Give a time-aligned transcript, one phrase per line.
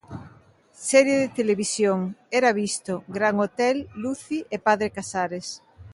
[0.89, 1.99] Serie televisión:
[2.31, 5.47] Era visto!, Gran Hotel, Luci e Padre Casares.